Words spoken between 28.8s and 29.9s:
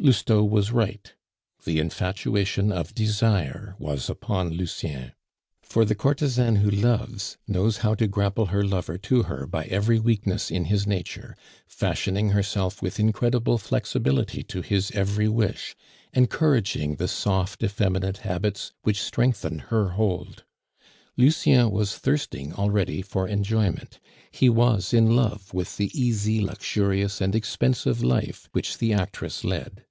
actress led.